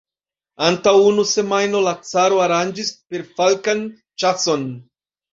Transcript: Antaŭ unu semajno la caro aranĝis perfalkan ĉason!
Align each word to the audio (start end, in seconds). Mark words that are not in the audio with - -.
Antaŭ 0.67 0.93
unu 1.09 1.25
semajno 1.31 1.81
la 1.87 1.93
caro 2.11 2.39
aranĝis 2.45 2.89
perfalkan 3.13 3.83
ĉason! 4.23 4.65